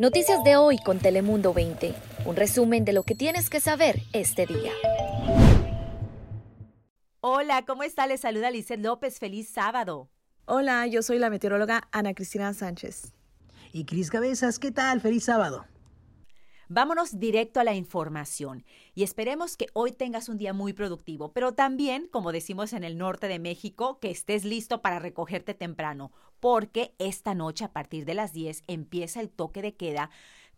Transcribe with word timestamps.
Noticias 0.00 0.42
de 0.42 0.56
hoy 0.56 0.78
con 0.78 0.98
Telemundo 0.98 1.54
20. 1.54 1.94
Un 2.24 2.36
resumen 2.36 2.84
de 2.84 2.92
lo 2.92 3.02
que 3.02 3.14
tienes 3.14 3.48
que 3.48 3.60
saber 3.60 4.00
este 4.12 4.46
día. 4.46 4.72
Hola, 7.20 7.64
¿cómo 7.66 7.82
está? 7.82 8.06
Les 8.06 8.20
saluda 8.20 8.50
Lizeth 8.50 8.80
López. 8.80 9.18
Feliz 9.18 9.48
sábado. 9.48 10.08
Hola, 10.46 10.86
yo 10.86 11.02
soy 11.02 11.18
la 11.18 11.30
meteoróloga 11.30 11.88
Ana 11.92 12.14
Cristina 12.14 12.52
Sánchez. 12.54 13.12
Y 13.72 13.84
Cris 13.84 14.10
Cabezas, 14.10 14.58
¿qué 14.58 14.72
tal? 14.72 15.00
Feliz 15.00 15.24
sábado. 15.24 15.64
Vámonos 16.68 17.20
directo 17.20 17.60
a 17.60 17.64
la 17.64 17.74
información 17.74 18.64
y 18.94 19.02
esperemos 19.02 19.56
que 19.56 19.66
hoy 19.74 19.92
tengas 19.92 20.30
un 20.30 20.38
día 20.38 20.54
muy 20.54 20.72
productivo, 20.72 21.32
pero 21.32 21.52
también, 21.52 22.08
como 22.10 22.32
decimos 22.32 22.72
en 22.72 22.84
el 22.84 22.96
norte 22.96 23.28
de 23.28 23.38
México, 23.38 23.98
que 24.00 24.10
estés 24.10 24.44
listo 24.44 24.80
para 24.80 24.98
recogerte 24.98 25.52
temprano, 25.52 26.10
porque 26.40 26.94
esta 26.98 27.34
noche 27.34 27.64
a 27.64 27.72
partir 27.72 28.06
de 28.06 28.14
las 28.14 28.32
10 28.32 28.64
empieza 28.66 29.20
el 29.20 29.30
toque 29.30 29.60
de 29.60 29.74
queda 29.74 30.10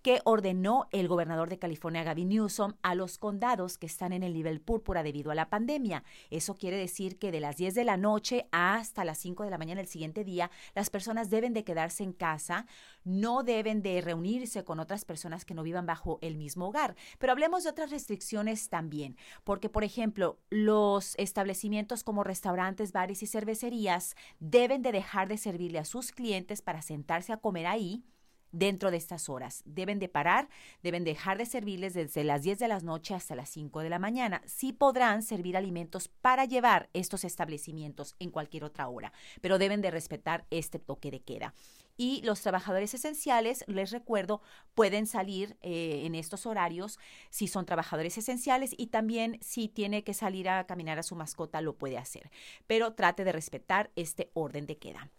que 0.06 0.20
ordenó 0.22 0.86
el 0.92 1.08
gobernador 1.08 1.48
de 1.48 1.58
California, 1.58 2.04
Gavin 2.04 2.28
Newsom, 2.28 2.74
a 2.82 2.94
los 2.94 3.18
condados 3.18 3.76
que 3.76 3.86
están 3.86 4.12
en 4.12 4.22
el 4.22 4.34
nivel 4.34 4.60
púrpura 4.60 5.02
debido 5.02 5.32
a 5.32 5.34
la 5.34 5.50
pandemia. 5.50 6.04
Eso 6.30 6.54
quiere 6.54 6.76
decir 6.76 7.18
que 7.18 7.32
de 7.32 7.40
las 7.40 7.56
10 7.56 7.74
de 7.74 7.82
la 7.82 7.96
noche 7.96 8.46
hasta 8.52 9.04
las 9.04 9.18
5 9.18 9.42
de 9.42 9.50
la 9.50 9.58
mañana 9.58 9.80
el 9.80 9.88
siguiente 9.88 10.22
día, 10.22 10.52
las 10.76 10.90
personas 10.90 11.28
deben 11.28 11.54
de 11.54 11.64
quedarse 11.64 12.04
en 12.04 12.12
casa, 12.12 12.66
no 13.02 13.42
deben 13.42 13.82
de 13.82 14.00
reunirse 14.00 14.62
con 14.62 14.78
otras 14.78 15.04
personas 15.04 15.44
que 15.44 15.54
no 15.54 15.64
vivan 15.64 15.86
bajo 15.86 16.20
el 16.22 16.36
mismo 16.36 16.68
hogar. 16.68 16.94
Pero 17.18 17.32
hablemos 17.32 17.64
de 17.64 17.70
otras 17.70 17.90
restricciones 17.90 18.68
también, 18.68 19.16
porque 19.42 19.68
por 19.68 19.82
ejemplo, 19.82 20.38
los 20.50 21.16
establecimientos 21.18 22.04
como 22.04 22.22
restaurantes, 22.22 22.92
bares 22.92 23.24
y 23.24 23.26
cervecerías 23.26 24.14
deben 24.38 24.82
de 24.82 24.92
dejar 24.92 25.26
de 25.26 25.36
servirle 25.36 25.80
a 25.80 25.84
sus 25.84 26.12
clientes 26.12 26.62
para 26.62 26.80
sentarse 26.80 27.32
a 27.32 27.38
comer 27.38 27.66
ahí 27.66 28.04
dentro 28.52 28.90
de 28.90 28.96
estas 28.96 29.28
horas. 29.28 29.62
Deben 29.64 29.98
de 29.98 30.08
parar, 30.08 30.48
deben 30.82 31.04
dejar 31.04 31.38
de 31.38 31.46
servirles 31.46 31.94
desde 31.94 32.24
las 32.24 32.42
10 32.42 32.58
de 32.58 32.68
la 32.68 32.80
noche 32.80 33.14
hasta 33.14 33.34
las 33.34 33.48
5 33.50 33.80
de 33.80 33.90
la 33.90 33.98
mañana. 33.98 34.42
Sí 34.46 34.72
podrán 34.72 35.22
servir 35.22 35.56
alimentos 35.56 36.08
para 36.08 36.44
llevar 36.44 36.88
estos 36.92 37.24
establecimientos 37.24 38.16
en 38.18 38.30
cualquier 38.30 38.64
otra 38.64 38.88
hora, 38.88 39.12
pero 39.40 39.58
deben 39.58 39.82
de 39.82 39.90
respetar 39.90 40.46
este 40.50 40.78
toque 40.78 41.10
de 41.10 41.20
queda. 41.20 41.54
Y 41.98 42.20
los 42.22 42.42
trabajadores 42.42 42.92
esenciales, 42.92 43.64
les 43.68 43.90
recuerdo, 43.90 44.42
pueden 44.74 45.06
salir 45.06 45.56
eh, 45.62 46.02
en 46.04 46.14
estos 46.14 46.44
horarios 46.44 46.98
si 47.30 47.48
son 47.48 47.64
trabajadores 47.64 48.18
esenciales 48.18 48.74
y 48.76 48.88
también 48.88 49.38
si 49.40 49.68
tiene 49.68 50.04
que 50.04 50.12
salir 50.12 50.48
a 50.50 50.66
caminar 50.66 50.98
a 50.98 51.02
su 51.02 51.16
mascota, 51.16 51.62
lo 51.62 51.76
puede 51.76 51.96
hacer. 51.96 52.30
Pero 52.66 52.92
trate 52.92 53.24
de 53.24 53.32
respetar 53.32 53.90
este 53.96 54.30
orden 54.34 54.66
de 54.66 54.76
queda. 54.76 55.10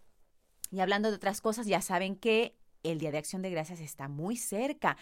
Y 0.70 0.82
hablando 0.82 1.10
de 1.10 1.16
otras 1.16 1.42
cosas, 1.42 1.66
ya 1.66 1.82
saben 1.82 2.16
que 2.16 2.56
el 2.84 3.00
Día 3.00 3.12
de 3.12 3.18
Acción 3.18 3.42
de 3.42 3.50
Gracias 3.50 3.80
está 3.80 4.08
muy 4.08 4.38
cerca. 4.38 4.98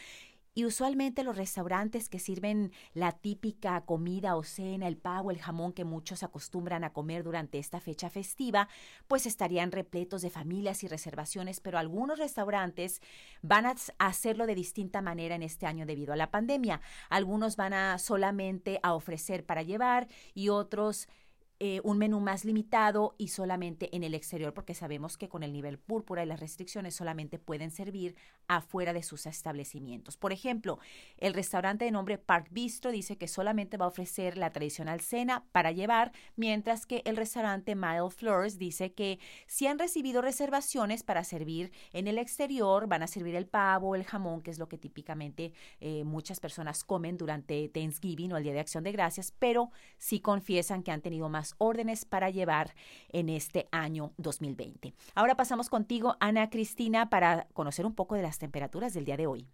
Y 0.57 0.63
usualmente 0.63 1.25
los 1.25 1.35
restaurantes 1.35 2.07
que 2.07 2.17
sirven 2.17 2.71
la 2.93 3.11
típica 3.11 3.81
comida 3.81 4.37
o 4.37 4.43
cena, 4.43 4.87
el 4.87 4.95
pavo, 4.95 5.29
el 5.29 5.41
jamón 5.41 5.73
que 5.73 5.83
muchos 5.83 6.23
acostumbran 6.23 6.85
a 6.85 6.93
comer 6.93 7.25
durante 7.25 7.59
esta 7.59 7.81
fecha 7.81 8.09
festiva, 8.09 8.69
pues 9.09 9.25
estarían 9.25 9.73
repletos 9.73 10.21
de 10.21 10.29
familias 10.29 10.81
y 10.85 10.87
reservaciones, 10.87 11.59
pero 11.59 11.77
algunos 11.77 12.19
restaurantes 12.19 13.01
van 13.41 13.65
a 13.65 13.75
hacerlo 13.99 14.47
de 14.47 14.55
distinta 14.55 15.01
manera 15.01 15.35
en 15.35 15.43
este 15.43 15.65
año 15.65 15.85
debido 15.85 16.13
a 16.13 16.15
la 16.15 16.31
pandemia. 16.31 16.79
Algunos 17.09 17.57
van 17.57 17.73
a 17.73 17.97
solamente 17.97 18.79
a 18.81 18.93
ofrecer 18.93 19.45
para 19.45 19.61
llevar 19.61 20.07
y 20.33 20.47
otros 20.47 21.09
eh, 21.59 21.79
un 21.85 21.97
menú 21.97 22.19
más 22.19 22.43
limitado 22.43 23.15
y 23.17 23.29
solamente 23.29 23.95
en 23.95 24.03
el 24.03 24.13
exterior, 24.13 24.53
porque 24.53 24.73
sabemos 24.73 25.17
que 25.17 25.29
con 25.29 25.41
el 25.41 25.53
nivel 25.53 25.79
púrpura 25.79 26.21
y 26.21 26.25
las 26.25 26.41
restricciones 26.41 26.95
solamente 26.95 27.39
pueden 27.39 27.71
servir 27.71 28.15
afuera 28.47 28.91
de 28.91 29.03
sus 29.03 29.25
establecimientos. 29.25 30.17
Por 30.17 30.33
ejemplo, 30.33 30.79
el 31.17 31.33
restaurante 31.33 31.85
de 31.85 31.91
nombre 31.91 32.17
Park 32.17 32.47
Bistro 32.51 32.91
dice 32.91 33.17
que 33.17 33.29
solamente 33.29 33.77
va 33.77 33.85
a 33.85 33.87
ofrecer 33.87 34.37
la 34.37 34.51
tradicional 34.51 34.99
cena 34.99 35.45
para 35.53 35.71
llevar, 35.71 36.11
mientras 36.35 36.85
que 36.85 37.01
el 37.05 37.15
restaurante 37.15 37.73
Mile 37.73 38.09
Floors 38.09 38.57
dice 38.57 38.93
que 38.93 39.19
si 39.47 39.67
han 39.67 39.79
recibido 39.79 40.21
reservaciones 40.21 41.03
para 41.03 41.23
servir 41.23 41.71
en 41.93 42.07
el 42.07 42.17
exterior, 42.17 42.87
van 42.87 43.03
a 43.03 43.07
servir 43.07 43.35
el 43.35 43.47
pavo, 43.47 43.95
el 43.95 44.03
jamón, 44.03 44.41
que 44.41 44.51
es 44.51 44.59
lo 44.59 44.67
que 44.67 44.77
típicamente 44.77 45.53
eh, 45.79 46.03
muchas 46.03 46.41
personas 46.41 46.83
comen 46.83 47.17
durante 47.17 47.69
Thanksgiving 47.69 48.33
o 48.33 48.37
el 48.37 48.43
Día 48.43 48.53
de 48.53 48.59
Acción 48.59 48.83
de 48.83 48.91
Gracias, 48.91 49.31
pero 49.31 49.71
sí 49.97 50.19
confiesan 50.19 50.83
que 50.83 50.91
han 50.91 51.01
tenido 51.01 51.29
más 51.29 51.44
órdenes 51.57 52.05
para 52.05 52.29
llevar 52.29 52.73
en 53.09 53.29
este 53.29 53.67
año 53.71 54.13
2020. 54.17 54.93
Ahora 55.13 55.35
pasamos 55.35 55.69
contigo, 55.69 56.15
Ana 56.19 56.49
Cristina, 56.49 57.09
para 57.09 57.47
conocer 57.53 57.85
un 57.85 57.93
poco 57.93 58.15
de 58.15 58.23
las 58.23 58.39
temperaturas 58.39 58.93
del 58.93 59.05
día 59.05 59.17
de 59.17 59.27
hoy. 59.27 59.47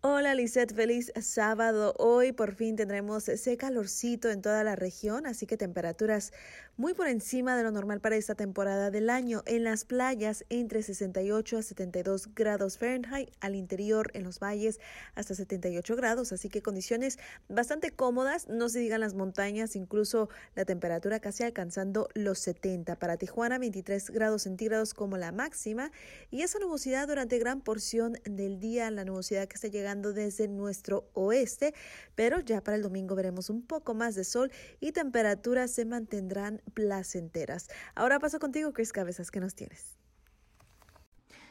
Hola 0.00 0.36
Lisette, 0.36 0.76
feliz 0.76 1.10
sábado. 1.20 1.92
Hoy 1.98 2.30
por 2.30 2.54
fin 2.54 2.76
tendremos 2.76 3.28
ese 3.28 3.56
calorcito 3.56 4.30
en 4.30 4.42
toda 4.42 4.62
la 4.62 4.76
región, 4.76 5.26
así 5.26 5.44
que 5.44 5.56
temperaturas 5.56 6.32
muy 6.76 6.94
por 6.94 7.08
encima 7.08 7.56
de 7.56 7.64
lo 7.64 7.72
normal 7.72 8.00
para 8.00 8.14
esta 8.14 8.36
temporada 8.36 8.92
del 8.92 9.10
año. 9.10 9.42
En 9.46 9.64
las 9.64 9.84
playas 9.84 10.44
entre 10.50 10.84
68 10.84 11.58
a 11.58 11.62
72 11.62 12.32
grados 12.36 12.78
Fahrenheit, 12.78 13.30
al 13.40 13.56
interior 13.56 14.12
en 14.14 14.22
los 14.22 14.38
valles 14.38 14.78
hasta 15.16 15.34
78 15.34 15.96
grados, 15.96 16.32
así 16.32 16.48
que 16.48 16.62
condiciones 16.62 17.18
bastante 17.48 17.90
cómodas, 17.90 18.46
no 18.46 18.68
se 18.68 18.78
digan 18.78 19.00
las 19.00 19.14
montañas, 19.14 19.74
incluso 19.74 20.28
la 20.54 20.64
temperatura 20.64 21.18
casi 21.18 21.42
alcanzando 21.42 22.08
los 22.14 22.38
70. 22.38 22.94
Para 23.00 23.16
Tijuana 23.16 23.58
23 23.58 24.10
grados 24.10 24.42
centígrados 24.42 24.94
como 24.94 25.16
la 25.16 25.32
máxima 25.32 25.90
y 26.30 26.42
esa 26.42 26.60
nubosidad 26.60 27.08
durante 27.08 27.40
gran 27.40 27.60
porción 27.60 28.12
del 28.24 28.60
día, 28.60 28.88
la 28.92 29.04
nubosidad 29.04 29.48
que 29.48 29.56
está 29.56 29.66
desde 29.96 30.48
nuestro 30.48 31.10
oeste, 31.14 31.74
pero 32.14 32.40
ya 32.40 32.62
para 32.62 32.76
el 32.76 32.82
domingo 32.82 33.14
veremos 33.14 33.50
un 33.50 33.62
poco 33.62 33.94
más 33.94 34.14
de 34.14 34.24
sol 34.24 34.50
y 34.80 34.92
temperaturas 34.92 35.70
se 35.70 35.84
mantendrán 35.84 36.62
placenteras. 36.74 37.68
Ahora 37.94 38.18
paso 38.18 38.38
contigo, 38.38 38.72
Chris 38.72 38.92
Cabezas, 38.92 39.30
¿qué 39.30 39.40
nos 39.40 39.54
tienes? 39.54 39.98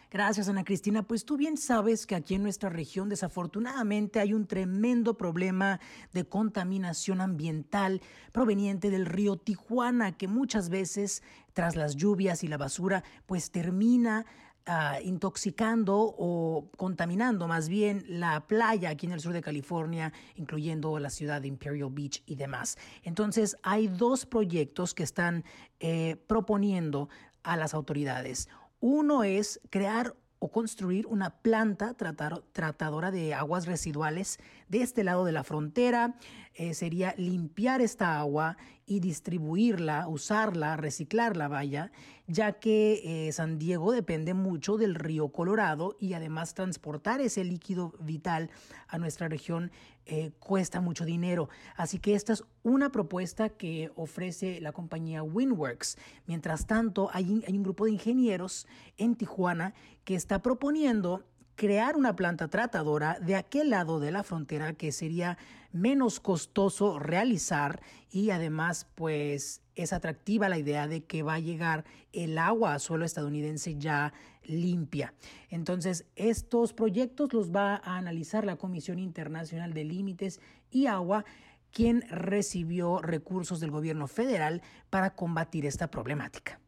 Gracias, 0.10 0.48
Ana 0.48 0.64
Cristina. 0.64 1.04
Pues 1.04 1.26
tú 1.26 1.36
bien 1.36 1.58
sabes 1.58 2.08
que 2.08 2.16
aquí 2.16 2.36
en 2.36 2.44
nuestra 2.44 2.70
región 2.70 3.10
desafortunadamente 3.10 4.22
hay 4.22 4.34
un 4.34 4.48
tremendo 4.48 5.18
problema 5.18 5.82
de 6.14 6.24
contaminación 6.24 7.20
ambiental 7.20 8.02
proveniente 8.32 8.90
del 8.90 9.06
río 9.06 9.36
Tijuana, 9.36 10.16
que 10.16 10.30
muchas 10.30 10.70
veces 10.70 11.24
tras 11.52 11.76
las 11.76 11.98
lluvias 11.98 12.46
y 12.46 12.48
la 12.48 12.56
basura, 12.56 13.04
pues 13.26 13.52
termina 13.52 14.26
Ah, 14.70 15.00
intoxicando 15.02 16.14
o 16.18 16.70
contaminando 16.76 17.48
más 17.48 17.70
bien 17.70 18.04
la 18.10 18.48
playa 18.48 18.90
aquí 18.90 19.06
en 19.06 19.14
el 19.14 19.22
sur 19.22 19.32
de 19.32 19.42
California, 19.42 20.12
incluyendo 20.36 21.00
la 21.00 21.10
ciudad 21.10 21.42
de 21.42 21.48
Imperial 21.48 21.88
Beach 21.90 22.22
y 22.26 22.36
demás. 22.36 22.78
Entonces 23.04 23.56
hay 23.64 23.88
dos 23.88 24.26
proyectos 24.26 24.94
que 24.94 25.04
están 25.04 25.46
eh, 25.80 26.18
proponiendo 26.28 27.08
a 27.44 27.56
las 27.56 27.74
autoridades. 27.74 28.50
Uno 28.82 29.24
es 29.24 29.62
crear 29.70 30.18
o 30.40 30.52
construir 30.52 31.08
una 31.08 31.30
planta 31.30 31.94
tratadora 31.94 33.10
de 33.10 33.34
aguas 33.34 33.68
residuales 33.68 34.38
de 34.68 34.82
este 34.82 35.04
lado 35.04 35.26
de 35.26 35.32
la 35.32 35.44
frontera. 35.44 36.16
Eh, 36.54 36.74
sería 36.74 37.14
limpiar 37.18 37.82
esta 37.82 38.20
agua 38.20 38.58
y 38.86 39.00
distribuirla, 39.00 40.08
usarla, 40.08 40.76
reciclarla, 40.76 41.48
vaya, 41.48 41.92
ya 42.26 42.54
que 42.54 43.28
eh, 43.28 43.32
San 43.32 43.60
Diego 43.60 43.92
depende 43.92 44.34
mucho 44.34 44.78
del 44.78 44.96
río 44.96 45.28
Colorado 45.30 45.96
y 46.00 46.14
además 46.14 46.56
transportar 46.56 47.22
ese 47.22 47.44
líquido 47.44 47.94
vital 48.00 48.50
a 48.88 48.98
nuestra 48.98 49.28
región 49.28 49.72
eh, 50.06 50.32
cuesta 50.40 50.82
mucho 50.82 51.06
dinero. 51.06 51.50
Así 51.76 52.00
que 52.00 52.16
esta 52.16 52.34
es 52.34 52.44
una 52.64 52.92
propuesta 52.92 53.50
que 53.50 53.92
ofrece 53.96 54.62
la 54.62 54.72
compañía 54.72 55.22
Winworks. 55.22 55.98
Mientras 56.26 56.66
tanto, 56.66 57.10
hay 57.14 57.30
un 57.30 57.64
grupo 57.64 57.86
de 57.86 57.92
ingenieros 57.92 58.68
en 58.98 59.16
Tijuana 59.16 59.74
que 60.06 60.16
está 60.16 60.42
proponiendo 60.42 61.26
crear 61.58 61.98
una 61.98 62.16
planta 62.16 62.48
tratadora 62.48 63.20
de 63.20 63.36
aquel 63.36 63.72
lado 63.72 64.00
de 64.00 64.12
la 64.12 64.24
frontera 64.24 64.74
que 64.74 64.92
sería 64.92 65.38
menos 65.74 66.20
costoso 66.20 67.00
realizar 67.00 67.82
y 68.12 68.30
además 68.30 68.88
pues 68.96 69.62
es 69.76 69.92
atractiva 69.92 70.50
la 70.50 70.60
idea 70.60 70.88
de 70.88 71.04
que 71.04 71.24
va 71.24 71.34
a 71.34 71.40
llegar 71.40 71.84
el 72.14 72.38
agua 72.38 72.76
a 72.76 72.80
suelo 72.80 73.06
estadounidense 73.06 73.76
ya 73.78 74.14
limpia. 74.44 75.14
Entonces, 75.50 76.06
estos 76.16 76.74
proyectos 76.74 77.34
los 77.34 77.52
va 77.52 77.76
a 77.76 77.98
analizar 77.98 78.46
la 78.46 78.56
Comisión 78.56 79.00
Internacional 79.00 79.74
de 79.74 79.84
Límites 79.84 80.40
y 80.72 80.86
Agua, 80.86 81.26
quien 81.72 82.04
recibió 82.10 83.02
recursos 83.02 83.60
del 83.60 83.72
gobierno 83.72 84.08
federal 84.08 84.62
para 84.90 85.16
combatir 85.16 85.66
esta 85.66 85.90
problemática. 85.90 86.60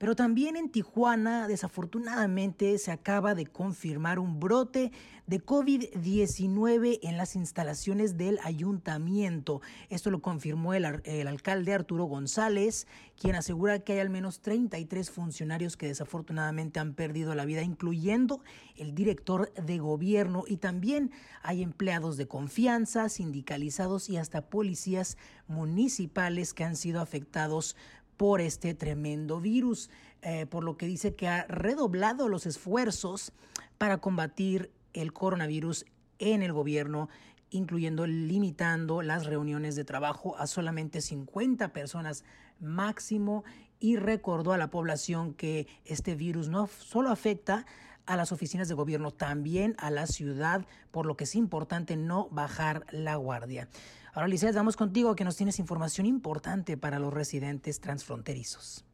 Pero 0.00 0.16
también 0.16 0.56
en 0.56 0.70
Tijuana, 0.70 1.46
desafortunadamente, 1.46 2.78
se 2.78 2.90
acaba 2.90 3.34
de 3.34 3.44
confirmar 3.44 4.18
un 4.18 4.40
brote 4.40 4.92
de 5.26 5.44
COVID-19 5.44 7.00
en 7.02 7.18
las 7.18 7.36
instalaciones 7.36 8.16
del 8.16 8.38
ayuntamiento. 8.42 9.60
Esto 9.90 10.10
lo 10.10 10.22
confirmó 10.22 10.72
el, 10.72 10.86
el, 11.04 11.28
alcalde 11.28 11.74
Arturo 11.74 12.04
González, 12.04 12.86
quien 13.20 13.34
asegura 13.34 13.80
que 13.80 13.92
hay 13.92 13.98
al 13.98 14.08
menos 14.08 14.40
33 14.40 15.10
funcionarios 15.10 15.76
que 15.76 15.88
desafortunadamente 15.88 16.80
han 16.80 16.94
perdido 16.94 17.34
la 17.34 17.44
vida, 17.44 17.62
incluyendo 17.62 18.40
el 18.76 18.94
director 18.94 19.52
de 19.52 19.78
gobierno 19.78 20.44
y 20.46 20.56
también 20.56 21.10
hay 21.42 21.62
empleados 21.62 22.16
de 22.16 22.26
confianza, 22.26 23.10
sindicalizados 23.10 24.08
y 24.08 24.16
hasta 24.16 24.48
policías 24.48 25.18
municipales 25.46 26.54
que 26.54 26.64
han 26.64 26.76
sido 26.76 27.02
afectados 27.02 27.76
por 28.20 28.42
este 28.42 28.74
tremendo 28.74 29.40
virus, 29.40 29.88
eh, 30.20 30.44
por 30.44 30.62
lo 30.62 30.76
que 30.76 30.84
dice 30.84 31.14
que 31.14 31.26
ha 31.26 31.46
redoblado 31.46 32.28
los 32.28 32.44
esfuerzos 32.44 33.32
para 33.78 33.96
combatir 33.96 34.70
el 34.92 35.14
coronavirus 35.14 35.86
en 36.18 36.42
el 36.42 36.52
gobierno, 36.52 37.08
incluyendo 37.48 38.06
limitando 38.06 39.00
las 39.00 39.24
reuniones 39.24 39.74
de 39.74 39.84
trabajo 39.84 40.36
a 40.36 40.46
solamente 40.46 41.00
50 41.00 41.72
personas 41.72 42.22
máximo 42.58 43.42
y 43.78 43.96
recordó 43.96 44.52
a 44.52 44.58
la 44.58 44.68
población 44.68 45.32
que 45.32 45.66
este 45.86 46.14
virus 46.14 46.50
no 46.50 46.66
solo 46.66 47.08
afecta 47.08 47.64
a 48.04 48.16
las 48.16 48.32
oficinas 48.32 48.68
de 48.68 48.74
gobierno, 48.74 49.12
también 49.12 49.74
a 49.78 49.90
la 49.90 50.06
ciudad, 50.06 50.66
por 50.90 51.06
lo 51.06 51.16
que 51.16 51.24
es 51.24 51.34
importante 51.36 51.96
no 51.96 52.28
bajar 52.30 52.84
la 52.90 53.16
guardia. 53.16 53.68
Ahora, 54.12 54.28
Licea, 54.28 54.52
vamos 54.52 54.76
contigo 54.76 55.14
que 55.14 55.24
nos 55.24 55.36
tienes 55.36 55.58
información 55.58 56.06
importante 56.06 56.76
para 56.76 56.98
los 56.98 57.12
residentes 57.12 57.80
transfronterizos. 57.80 58.84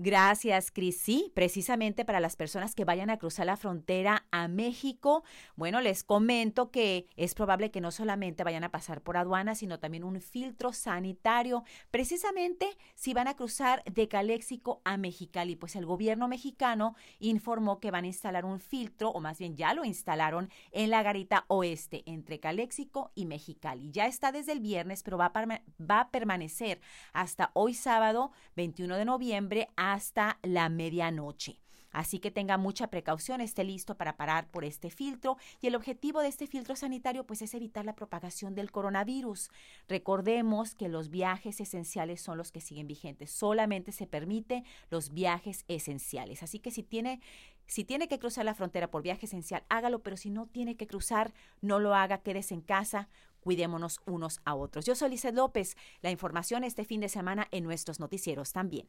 Gracias, 0.00 0.70
Cris. 0.70 1.00
Sí, 1.00 1.32
precisamente 1.34 2.04
para 2.04 2.20
las 2.20 2.36
personas 2.36 2.76
que 2.76 2.84
vayan 2.84 3.10
a 3.10 3.16
cruzar 3.16 3.46
la 3.46 3.56
frontera 3.56 4.26
a 4.30 4.46
México, 4.46 5.24
bueno, 5.56 5.80
les 5.80 6.04
comento 6.04 6.70
que 6.70 7.08
es 7.16 7.34
probable 7.34 7.72
que 7.72 7.80
no 7.80 7.90
solamente 7.90 8.44
vayan 8.44 8.62
a 8.62 8.70
pasar 8.70 9.02
por 9.02 9.16
aduana, 9.16 9.56
sino 9.56 9.80
también 9.80 10.04
un 10.04 10.20
filtro 10.20 10.72
sanitario, 10.72 11.64
precisamente 11.90 12.68
si 12.94 13.12
van 13.12 13.26
a 13.26 13.34
cruzar 13.34 13.82
de 13.92 14.06
Caléxico 14.06 14.80
a 14.84 14.96
Mexicali, 14.98 15.56
pues 15.56 15.74
el 15.74 15.84
gobierno 15.84 16.28
mexicano 16.28 16.94
informó 17.18 17.80
que 17.80 17.90
van 17.90 18.04
a 18.04 18.06
instalar 18.08 18.44
un 18.44 18.60
filtro, 18.60 19.10
o 19.10 19.18
más 19.18 19.40
bien 19.40 19.56
ya 19.56 19.74
lo 19.74 19.84
instalaron 19.84 20.48
en 20.70 20.90
la 20.90 21.02
garita 21.02 21.44
oeste 21.48 22.04
entre 22.06 22.38
Caléxico 22.38 23.10
y 23.16 23.26
Mexicali. 23.26 23.90
Ya 23.90 24.06
está 24.06 24.30
desde 24.30 24.52
el 24.52 24.60
viernes, 24.60 25.02
pero 25.02 25.18
va 25.18 25.32
a, 25.34 25.60
va 25.80 26.00
a 26.02 26.10
permanecer 26.12 26.80
hasta 27.12 27.50
hoy 27.54 27.74
sábado 27.74 28.30
21 28.54 28.96
de 28.96 29.04
noviembre 29.04 29.68
hasta 29.92 30.38
la 30.42 30.68
medianoche. 30.68 31.60
Así 31.90 32.18
que 32.18 32.30
tenga 32.30 32.58
mucha 32.58 32.88
precaución, 32.88 33.40
esté 33.40 33.64
listo 33.64 33.96
para 33.96 34.16
parar 34.16 34.50
por 34.50 34.64
este 34.64 34.90
filtro 34.90 35.36
y 35.60 35.68
el 35.68 35.74
objetivo 35.74 36.20
de 36.20 36.28
este 36.28 36.46
filtro 36.46 36.76
sanitario 36.76 37.24
pues 37.24 37.42
es 37.42 37.54
evitar 37.54 37.84
la 37.84 37.94
propagación 37.94 38.54
del 38.54 38.70
coronavirus. 38.70 39.50
Recordemos 39.88 40.74
que 40.74 40.88
los 40.88 41.08
viajes 41.08 41.60
esenciales 41.60 42.20
son 42.20 42.36
los 42.36 42.52
que 42.52 42.60
siguen 42.60 42.86
vigentes, 42.86 43.30
solamente 43.30 43.92
se 43.92 44.06
permite 44.06 44.64
los 44.90 45.12
viajes 45.12 45.64
esenciales. 45.68 46.42
Así 46.42 46.58
que 46.58 46.70
si 46.70 46.82
tiene 46.82 47.20
si 47.66 47.84
tiene 47.84 48.08
que 48.08 48.18
cruzar 48.18 48.46
la 48.46 48.54
frontera 48.54 48.90
por 48.90 49.02
viaje 49.02 49.26
esencial, 49.26 49.62
hágalo, 49.68 50.02
pero 50.02 50.16
si 50.16 50.30
no 50.30 50.46
tiene 50.46 50.76
que 50.76 50.86
cruzar, 50.86 51.34
no 51.60 51.78
lo 51.80 51.94
haga, 51.94 52.22
quédese 52.22 52.54
en 52.54 52.62
casa, 52.62 53.10
cuidémonos 53.40 54.00
unos 54.06 54.40
a 54.46 54.54
otros. 54.54 54.86
Yo 54.86 54.94
soy 54.94 55.10
Lizeth 55.10 55.34
López, 55.34 55.76
la 56.00 56.10
información 56.10 56.64
este 56.64 56.84
fin 56.84 57.02
de 57.02 57.10
semana 57.10 57.46
en 57.50 57.64
nuestros 57.64 58.00
noticieros 58.00 58.52
también. 58.52 58.88